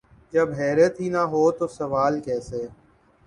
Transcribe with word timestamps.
جب 0.33 0.47
حیرت 0.59 0.93
ہی 1.01 1.07
نہ 1.09 1.23
ہو 1.31 1.43
تو 1.57 1.65
سوال 1.69 2.13
کیسے؟ 2.25 2.61